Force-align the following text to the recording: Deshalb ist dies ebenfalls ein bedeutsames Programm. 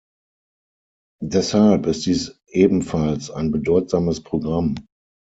Deshalb 1.23 1.85
ist 1.85 2.07
dies 2.07 2.39
ebenfalls 2.47 3.29
ein 3.29 3.51
bedeutsames 3.51 4.23
Programm. 4.23 4.73